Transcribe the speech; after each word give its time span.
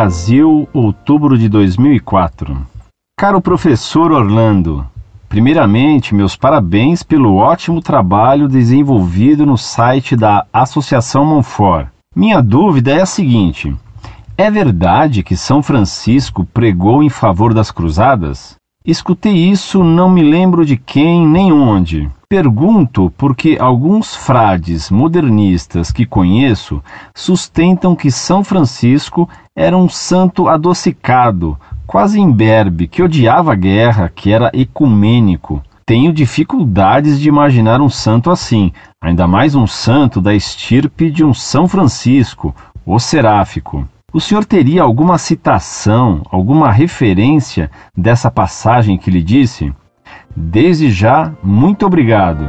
Brasil, 0.00 0.66
outubro 0.72 1.36
de 1.36 1.46
2004. 1.46 2.66
Caro 3.18 3.38
professor 3.38 4.10
Orlando, 4.12 4.86
primeiramente, 5.28 6.14
meus 6.14 6.34
parabéns 6.34 7.02
pelo 7.02 7.34
ótimo 7.34 7.82
trabalho 7.82 8.48
desenvolvido 8.48 9.44
no 9.44 9.58
site 9.58 10.16
da 10.16 10.46
Associação 10.50 11.26
Monfort. 11.26 11.88
Minha 12.16 12.40
dúvida 12.40 12.92
é 12.92 13.02
a 13.02 13.04
seguinte: 13.04 13.76
é 14.38 14.50
verdade 14.50 15.22
que 15.22 15.36
São 15.36 15.62
Francisco 15.62 16.46
pregou 16.46 17.02
em 17.02 17.10
favor 17.10 17.52
das 17.52 17.70
cruzadas? 17.70 18.54
Escutei 18.86 19.34
isso, 19.34 19.84
não 19.84 20.08
me 20.08 20.22
lembro 20.22 20.64
de 20.64 20.74
quem 20.74 21.26
nem 21.26 21.52
onde. 21.52 22.08
Pergunto 22.26 23.12
porque 23.14 23.58
alguns 23.60 24.16
frades 24.16 24.90
modernistas 24.90 25.92
que 25.92 26.06
conheço 26.06 26.82
sustentam 27.14 27.94
que 27.94 28.10
São 28.10 28.42
Francisco 28.42 29.28
era 29.54 29.76
um 29.76 29.86
santo 29.86 30.48
adocicado, 30.48 31.58
quase 31.86 32.18
imberbe, 32.18 32.88
que 32.88 33.02
odiava 33.02 33.52
a 33.52 33.54
guerra, 33.54 34.10
que 34.14 34.32
era 34.32 34.50
ecumênico. 34.54 35.62
Tenho 35.84 36.10
dificuldades 36.10 37.20
de 37.20 37.28
imaginar 37.28 37.82
um 37.82 37.90
santo 37.90 38.30
assim, 38.30 38.72
ainda 38.98 39.26
mais 39.28 39.54
um 39.54 39.66
santo 39.66 40.22
da 40.22 40.34
estirpe 40.34 41.10
de 41.10 41.22
um 41.22 41.34
São 41.34 41.68
Francisco, 41.68 42.54
o 42.86 42.98
seráfico. 42.98 43.86
O 44.12 44.20
senhor 44.20 44.44
teria 44.44 44.82
alguma 44.82 45.18
citação, 45.18 46.22
alguma 46.30 46.72
referência 46.72 47.70
dessa 47.96 48.28
passagem 48.28 48.98
que 48.98 49.08
lhe 49.08 49.22
disse? 49.22 49.72
Desde 50.34 50.90
já, 50.90 51.32
muito 51.44 51.86
obrigado. 51.86 52.44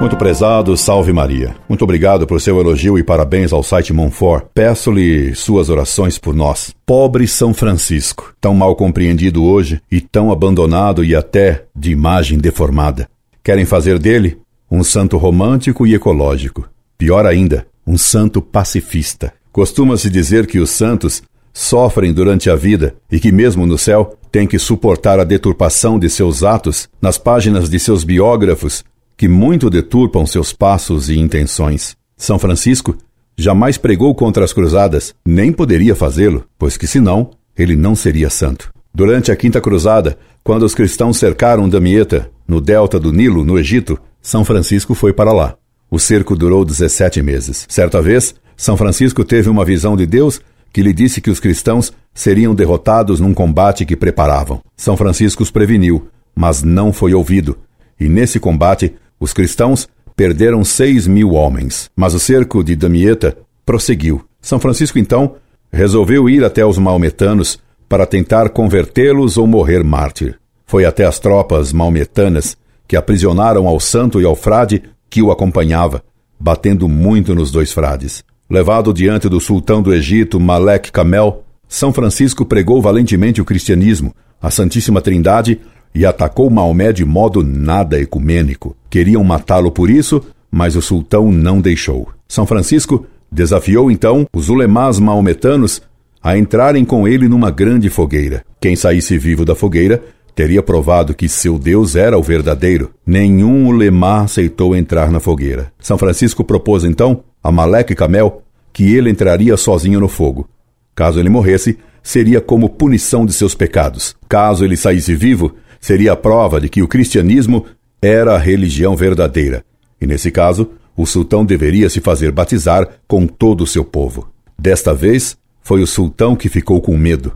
Muito 0.00 0.16
prezado, 0.16 0.74
salve 0.76 1.12
Maria. 1.12 1.54
Muito 1.68 1.82
obrigado 1.82 2.26
por 2.26 2.40
seu 2.40 2.58
elogio 2.58 2.98
e 2.98 3.02
parabéns 3.02 3.52
ao 3.52 3.62
site 3.62 3.92
Monfort. 3.92 4.46
Peço-lhe 4.54 5.34
suas 5.34 5.68
orações 5.68 6.16
por 6.16 6.34
nós. 6.34 6.74
Pobre 6.86 7.26
São 7.26 7.52
Francisco, 7.52 8.34
tão 8.40 8.54
mal 8.54 8.74
compreendido 8.74 9.44
hoje 9.44 9.82
e 9.90 10.00
tão 10.00 10.30
abandonado 10.30 11.04
e 11.04 11.14
até 11.14 11.64
de 11.74 11.90
imagem 11.90 12.38
deformada. 12.38 13.06
Querem 13.44 13.66
fazer 13.66 13.98
dele 13.98 14.38
um 14.70 14.82
santo 14.82 15.18
romântico 15.18 15.86
e 15.86 15.94
ecológico. 15.94 16.68
Pior 16.98 17.26
ainda, 17.26 17.66
um 17.86 17.96
santo 17.96 18.42
pacifista. 18.42 19.32
Costuma-se 19.52 20.10
dizer 20.10 20.46
que 20.46 20.58
os 20.58 20.70
santos 20.70 21.22
sofrem 21.52 22.12
durante 22.12 22.50
a 22.50 22.56
vida 22.56 22.96
e 23.10 23.18
que, 23.18 23.32
mesmo 23.32 23.64
no 23.64 23.78
céu, 23.78 24.18
têm 24.30 24.46
que 24.46 24.58
suportar 24.58 25.18
a 25.18 25.24
deturpação 25.24 25.98
de 25.98 26.10
seus 26.10 26.42
atos 26.42 26.88
nas 27.00 27.16
páginas 27.16 27.70
de 27.70 27.78
seus 27.78 28.04
biógrafos, 28.04 28.84
que 29.16 29.28
muito 29.28 29.70
deturpam 29.70 30.26
seus 30.26 30.52
passos 30.52 31.08
e 31.08 31.18
intenções. 31.18 31.96
São 32.16 32.38
Francisco 32.38 32.96
jamais 33.38 33.78
pregou 33.78 34.14
contra 34.14 34.44
as 34.44 34.52
cruzadas, 34.52 35.14
nem 35.24 35.52
poderia 35.52 35.94
fazê-lo, 35.94 36.44
pois 36.58 36.76
que 36.76 36.86
senão 36.86 37.30
ele 37.56 37.76
não 37.76 37.94
seria 37.94 38.28
santo. 38.28 38.70
Durante 38.94 39.30
a 39.30 39.36
Quinta 39.36 39.60
Cruzada, 39.60 40.18
quando 40.42 40.64
os 40.64 40.74
cristãos 40.74 41.16
cercaram 41.16 41.68
Damieta, 41.68 42.30
no 42.46 42.60
delta 42.60 43.00
do 43.00 43.12
Nilo, 43.12 43.44
no 43.44 43.58
Egito, 43.58 43.98
São 44.22 44.44
Francisco 44.44 44.94
foi 44.94 45.12
para 45.12 45.32
lá. 45.32 45.56
O 45.90 45.98
cerco 45.98 46.34
durou 46.34 46.64
17 46.64 47.22
meses. 47.22 47.66
Certa 47.68 48.02
vez, 48.02 48.34
São 48.56 48.76
Francisco 48.76 49.24
teve 49.24 49.48
uma 49.48 49.64
visão 49.64 49.96
de 49.96 50.06
Deus 50.06 50.40
que 50.72 50.82
lhe 50.82 50.92
disse 50.92 51.20
que 51.20 51.30
os 51.30 51.40
cristãos 51.40 51.92
seriam 52.12 52.54
derrotados 52.54 53.20
num 53.20 53.32
combate 53.32 53.84
que 53.84 53.96
preparavam. 53.96 54.60
São 54.76 54.96
Francisco 54.96 55.42
os 55.42 55.50
preveniu, 55.50 56.08
mas 56.34 56.62
não 56.62 56.92
foi 56.92 57.14
ouvido, 57.14 57.56
e 57.98 58.08
nesse 58.08 58.38
combate 58.38 58.94
os 59.18 59.32
cristãos 59.32 59.88
perderam 60.14 60.64
seis 60.64 61.06
mil 61.06 61.32
homens. 61.32 61.90
Mas 61.94 62.14
o 62.14 62.18
cerco 62.18 62.64
de 62.64 62.74
Damieta 62.74 63.36
prosseguiu. 63.64 64.24
São 64.40 64.58
Francisco, 64.58 64.98
então, 64.98 65.36
resolveu 65.72 66.28
ir 66.28 66.44
até 66.44 66.64
os 66.64 66.78
maometanos 66.78 67.58
para 67.88 68.06
tentar 68.06 68.48
convertê-los 68.50 69.36
ou 69.36 69.46
morrer 69.46 69.84
mártir. 69.84 70.38
Foi 70.66 70.84
até 70.84 71.04
as 71.04 71.18
tropas 71.18 71.72
maometanas 71.72 72.56
que 72.88 72.96
aprisionaram 72.96 73.66
ao 73.66 73.78
santo 73.78 74.20
e 74.20 74.24
ao 74.24 74.34
frade 74.34 74.82
que 75.08 75.22
o 75.22 75.30
acompanhava, 75.30 76.02
batendo 76.38 76.88
muito 76.88 77.34
nos 77.34 77.50
dois 77.50 77.72
frades. 77.72 78.24
Levado 78.48 78.92
diante 78.92 79.28
do 79.28 79.40
sultão 79.40 79.82
do 79.82 79.92
Egito, 79.92 80.38
Malek 80.38 80.92
Kamel, 80.92 81.44
São 81.68 81.92
Francisco 81.92 82.44
pregou 82.44 82.80
valentemente 82.80 83.40
o 83.40 83.44
cristianismo, 83.44 84.14
a 84.40 84.50
Santíssima 84.50 85.00
Trindade 85.00 85.60
e 85.94 86.04
atacou 86.04 86.48
Maomé 86.50 86.92
de 86.92 87.04
modo 87.04 87.42
nada 87.42 87.98
ecumênico. 87.98 88.76
Queriam 88.88 89.24
matá-lo 89.24 89.72
por 89.72 89.90
isso, 89.90 90.22
mas 90.50 90.76
o 90.76 90.82
sultão 90.82 91.32
não 91.32 91.60
deixou. 91.60 92.08
São 92.28 92.46
Francisco 92.46 93.06
desafiou 93.30 93.90
então 93.90 94.26
os 94.32 94.48
ulemás 94.48 94.98
maometanos 94.98 95.82
a 96.22 96.36
entrarem 96.36 96.84
com 96.84 97.06
ele 97.06 97.28
numa 97.28 97.50
grande 97.50 97.88
fogueira. 97.88 98.44
Quem 98.60 98.76
saísse 98.76 99.16
vivo 99.18 99.44
da 99.44 99.54
fogueira 99.54 100.02
teria 100.36 100.62
provado 100.62 101.14
que 101.14 101.30
seu 101.30 101.58
Deus 101.58 101.96
era 101.96 102.18
o 102.18 102.22
verdadeiro. 102.22 102.92
Nenhum 103.06 103.68
ulemá 103.68 104.20
aceitou 104.20 104.76
entrar 104.76 105.10
na 105.10 105.18
fogueira. 105.18 105.72
São 105.80 105.96
Francisco 105.96 106.44
propôs 106.44 106.84
então 106.84 107.24
a 107.42 107.50
Malek 107.50 107.94
Camel 107.94 108.42
que 108.70 108.94
ele 108.94 109.08
entraria 109.08 109.56
sozinho 109.56 109.98
no 109.98 110.08
fogo. 110.08 110.46
Caso 110.94 111.18
ele 111.18 111.30
morresse, 111.30 111.78
seria 112.02 112.38
como 112.38 112.68
punição 112.68 113.24
de 113.24 113.32
seus 113.32 113.54
pecados. 113.54 114.14
Caso 114.28 114.62
ele 114.62 114.76
saísse 114.76 115.14
vivo, 115.14 115.54
seria 115.80 116.12
a 116.12 116.16
prova 116.16 116.60
de 116.60 116.68
que 116.68 116.82
o 116.82 116.88
cristianismo 116.88 117.64
era 118.02 118.34
a 118.34 118.38
religião 118.38 118.94
verdadeira. 118.94 119.64
E 119.98 120.06
nesse 120.06 120.30
caso, 120.30 120.70
o 120.94 121.06
sultão 121.06 121.46
deveria 121.46 121.88
se 121.88 122.00
fazer 122.00 122.30
batizar 122.30 122.86
com 123.08 123.26
todo 123.26 123.64
o 123.64 123.66
seu 123.66 123.84
povo. 123.84 124.28
Desta 124.58 124.92
vez, 124.92 125.34
foi 125.62 125.82
o 125.82 125.86
sultão 125.86 126.36
que 126.36 126.50
ficou 126.50 126.78
com 126.82 126.94
medo. 126.94 127.32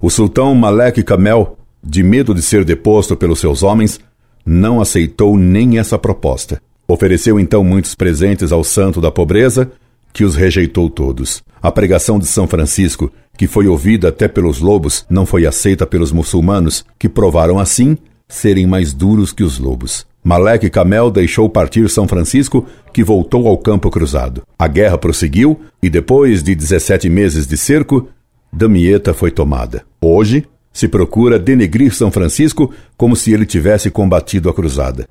O 0.00 0.08
sultão 0.08 0.54
Malek 0.54 1.02
Camel 1.02 1.58
de 1.82 2.02
medo 2.02 2.34
de 2.34 2.42
ser 2.42 2.64
deposto 2.64 3.16
pelos 3.16 3.40
seus 3.40 3.62
homens, 3.62 4.00
não 4.44 4.80
aceitou 4.80 5.36
nem 5.36 5.78
essa 5.78 5.98
proposta. 5.98 6.60
Ofereceu 6.86 7.38
então 7.38 7.62
muitos 7.62 7.94
presentes 7.94 8.52
ao 8.52 8.64
santo 8.64 9.00
da 9.00 9.10
pobreza, 9.10 9.70
que 10.12 10.24
os 10.24 10.34
rejeitou 10.34 10.90
todos. 10.90 11.42
A 11.62 11.70
pregação 11.70 12.18
de 12.18 12.26
São 12.26 12.46
Francisco, 12.46 13.12
que 13.36 13.46
foi 13.46 13.66
ouvida 13.68 14.08
até 14.08 14.26
pelos 14.26 14.60
lobos, 14.60 15.06
não 15.08 15.24
foi 15.24 15.46
aceita 15.46 15.86
pelos 15.86 16.10
muçulmanos, 16.10 16.84
que 16.98 17.08
provaram 17.08 17.58
assim 17.58 17.96
serem 18.28 18.66
mais 18.66 18.92
duros 18.92 19.32
que 19.32 19.42
os 19.42 19.58
lobos. 19.58 20.06
Malek 20.22 20.68
Camel 20.68 21.10
deixou 21.10 21.48
partir 21.48 21.88
São 21.88 22.06
Francisco, 22.06 22.66
que 22.92 23.02
voltou 23.02 23.48
ao 23.48 23.56
campo 23.56 23.90
cruzado. 23.90 24.42
A 24.58 24.68
guerra 24.68 24.98
prosseguiu 24.98 25.60
e, 25.82 25.88
depois 25.88 26.42
de 26.42 26.54
17 26.54 27.08
meses 27.08 27.46
de 27.46 27.56
cerco, 27.56 28.08
Damieta 28.52 29.14
foi 29.14 29.30
tomada. 29.30 29.84
Hoje, 30.00 30.46
se 30.72 30.88
procura 30.88 31.38
denegrir 31.38 31.94
São 31.94 32.10
Francisco 32.10 32.72
como 32.96 33.16
se 33.16 33.32
ele 33.32 33.44
tivesse 33.44 33.90
combatido 33.90 34.48
a 34.48 34.54
cruzada. 34.54 35.08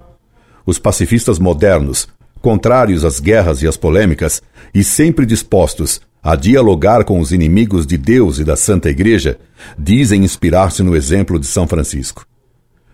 Os 0.65 0.79
pacifistas 0.79 1.39
modernos, 1.39 2.07
contrários 2.41 3.03
às 3.03 3.19
guerras 3.19 3.61
e 3.61 3.67
às 3.67 3.75
polêmicas, 3.75 4.41
e 4.73 4.83
sempre 4.83 5.25
dispostos 5.25 6.01
a 6.21 6.35
dialogar 6.35 7.03
com 7.03 7.19
os 7.19 7.31
inimigos 7.31 7.87
de 7.87 7.97
Deus 7.97 8.39
e 8.39 8.43
da 8.43 8.55
Santa 8.55 8.89
Igreja, 8.89 9.37
dizem 9.77 10.23
inspirar-se 10.23 10.83
no 10.83 10.95
exemplo 10.95 11.39
de 11.39 11.47
São 11.47 11.67
Francisco. 11.67 12.25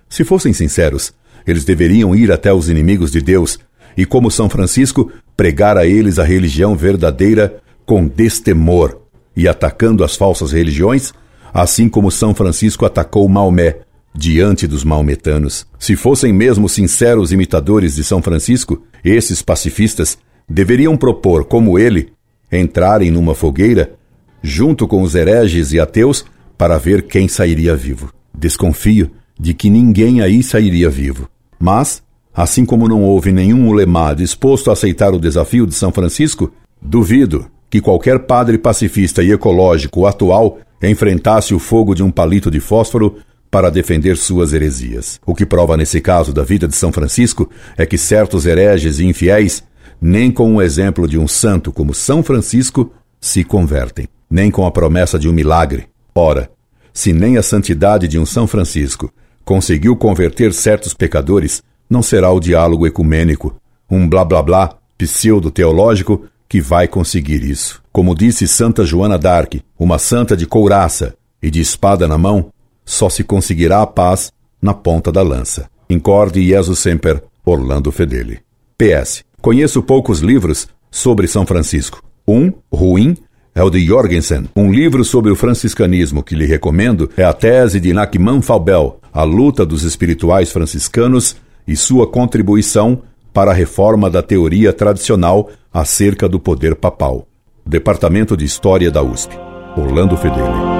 Se 0.09 0.23
fossem 0.23 0.53
sinceros, 0.53 1.13
eles 1.45 1.65
deveriam 1.65 2.15
ir 2.15 2.31
até 2.31 2.53
os 2.53 2.69
inimigos 2.69 3.11
de 3.11 3.21
Deus 3.21 3.59
e, 3.97 4.05
como 4.05 4.31
São 4.31 4.49
Francisco, 4.49 5.11
pregar 5.35 5.77
a 5.77 5.85
eles 5.85 6.19
a 6.19 6.23
religião 6.23 6.75
verdadeira 6.75 7.61
com 7.85 8.07
destemor 8.07 8.99
e 9.35 9.47
atacando 9.47 10.03
as 10.03 10.15
falsas 10.15 10.51
religiões 10.51 11.13
assim 11.55 11.87
como 11.87 12.11
São 12.11 12.35
Francisco 12.35 12.85
atacou 12.85 13.29
Maomé 13.29 13.77
diante 14.13 14.67
dos 14.67 14.83
maometanos. 14.83 15.65
Se 15.79 15.95
fossem 15.95 16.33
mesmo 16.33 16.67
sinceros 16.67 17.31
imitadores 17.31 17.95
de 17.95 18.03
São 18.03 18.21
Francisco, 18.21 18.83
esses 19.05 19.41
pacifistas 19.41 20.17
deveriam 20.49 20.97
propor, 20.97 21.45
como 21.45 21.79
ele, 21.79 22.11
entrarem 22.51 23.09
numa 23.09 23.33
fogueira 23.33 23.95
junto 24.43 24.85
com 24.85 25.01
os 25.01 25.15
hereges 25.15 25.71
e 25.71 25.79
ateus 25.79 26.25
para 26.57 26.77
ver 26.77 27.03
quem 27.03 27.29
sairia 27.29 27.73
vivo. 27.73 28.13
Desconfio 28.37 29.09
de 29.39 29.53
que 29.53 29.69
ninguém 29.69 30.19
aí 30.19 30.43
sairia 30.43 30.89
vivo. 30.89 31.29
Mas, 31.57 32.03
assim 32.33 32.65
como 32.65 32.85
não 32.85 33.01
houve 33.01 33.31
nenhum 33.31 33.69
ulemá 33.69 34.13
disposto 34.13 34.69
a 34.69 34.73
aceitar 34.73 35.13
o 35.13 35.19
desafio 35.19 35.65
de 35.65 35.73
São 35.73 35.93
Francisco, 35.93 36.51
duvido 36.81 37.49
que 37.75 37.81
qualquer 37.81 38.19
padre 38.19 38.57
pacifista 38.57 39.21
e 39.21 39.33
ecológico 39.33 40.05
atual 40.05 40.59
enfrentasse 40.81 41.53
o 41.53 41.59
fogo 41.59 41.93
de 41.93 42.01
um 42.01 42.09
palito 42.09 42.49
de 42.49 42.61
fósforo 42.61 43.17
para 43.51 43.69
defender 43.69 44.15
suas 44.15 44.53
heresias. 44.53 45.19
O 45.25 45.35
que 45.35 45.45
prova 45.45 45.75
nesse 45.75 45.99
caso 45.99 46.31
da 46.31 46.41
vida 46.41 46.69
de 46.69 46.75
São 46.77 46.89
Francisco 46.89 47.49
é 47.75 47.85
que 47.85 47.97
certos 47.97 48.45
hereges 48.45 48.99
e 48.99 49.05
infiéis, 49.05 49.61
nem 49.99 50.31
com 50.31 50.55
o 50.55 50.61
exemplo 50.61 51.05
de 51.05 51.19
um 51.19 51.27
santo 51.27 51.69
como 51.69 51.93
São 51.93 52.23
Francisco, 52.23 52.93
se 53.19 53.43
convertem, 53.43 54.07
nem 54.31 54.49
com 54.49 54.65
a 54.65 54.71
promessa 54.71 55.19
de 55.19 55.27
um 55.27 55.33
milagre. 55.33 55.87
Ora, 56.15 56.49
se 56.93 57.11
nem 57.11 57.35
a 57.35 57.43
santidade 57.43 58.07
de 58.07 58.17
um 58.17 58.25
São 58.25 58.47
Francisco 58.47 59.11
conseguiu 59.43 59.97
converter 59.97 60.53
certos 60.53 60.93
pecadores, 60.93 61.61
não 61.89 62.01
será 62.01 62.31
o 62.31 62.39
diálogo 62.39 62.87
ecumênico, 62.87 63.53
um 63.91 64.07
blá 64.07 64.23
blá 64.23 64.41
blá 64.41 64.77
pseudo-teológico 64.97 66.25
que 66.47 66.61
vai 66.61 66.87
conseguir 66.87 67.43
isso. 67.43 67.81
Como 67.91 68.15
disse 68.15 68.47
Santa 68.47 68.85
Joana 68.85 69.17
d'Arc, 69.17 69.61
uma 69.77 69.97
santa 69.97 70.35
de 70.35 70.45
couraça 70.45 71.15
e 71.41 71.49
de 71.49 71.61
espada 71.61 72.07
na 72.07 72.17
mão, 72.17 72.51
só 72.85 73.09
se 73.09 73.23
conseguirá 73.23 73.81
a 73.81 73.87
paz 73.87 74.31
na 74.61 74.73
ponta 74.73 75.11
da 75.11 75.21
lança. 75.21 75.69
Incorde 75.89 76.45
Jesus 76.45 76.79
Semper, 76.79 77.23
Orlando 77.45 77.91
Fedeli. 77.91 78.39
PS. 78.77 79.23
Conheço 79.41 79.83
poucos 79.83 80.19
livros 80.19 80.67
sobre 80.89 81.27
São 81.27 81.45
Francisco. 81.45 82.01
Um, 82.27 82.51
ruim, 82.71 83.15
é 83.53 83.63
o 83.63 83.69
de 83.69 83.85
Jorgensen. 83.85 84.49
Um 84.55 84.71
livro 84.71 85.05
sobre 85.05 85.31
o 85.31 85.35
franciscanismo 85.35 86.23
que 86.23 86.35
lhe 86.35 86.45
recomendo 86.45 87.09
é 87.15 87.23
a 87.23 87.31
tese 87.31 87.79
de 87.79 87.93
Nachman 87.93 88.41
Faubel, 88.41 88.99
A 89.13 89.23
Luta 89.23 89.65
dos 89.65 89.83
Espirituais 89.83 90.51
Franciscanos 90.51 91.35
e 91.67 91.75
sua 91.75 92.05
contribuição 92.07 93.01
para 93.35 93.51
a 93.51 93.53
reforma 93.53 94.09
da 94.09 94.23
teoria 94.23 94.71
tradicional 94.71 95.49
acerca 95.71 96.29
do 96.29 96.39
poder 96.39 96.73
papal. 96.73 97.27
Departamento 97.65 98.37
de 98.37 98.45
História 98.45 98.89
da 98.89 99.03
USP. 99.03 99.37
Orlando 99.75 100.15
Fedeli. 100.15 100.74